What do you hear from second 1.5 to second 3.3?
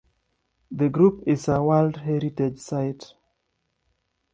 World Heritage Site.